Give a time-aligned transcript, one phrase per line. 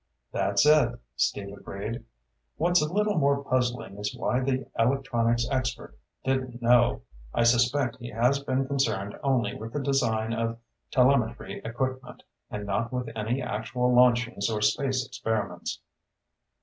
[0.31, 2.03] "That's it," Steve agreed.
[2.57, 7.03] "What's a little more puzzling is why the electronics expert didn't know.
[7.35, 10.57] I suspect he has been concerned only with the design of
[10.89, 15.79] telemetry equipment and not with any actual launchings or space experiments."